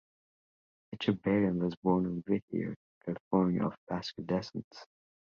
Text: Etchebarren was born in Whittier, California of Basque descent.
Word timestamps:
Etchebarren 0.95 1.59
was 1.63 1.75
born 1.75 2.07
in 2.07 2.23
Whittier, 2.25 2.73
California 3.05 3.63
of 3.67 3.75
Basque 3.87 4.15
descent. 4.25 4.65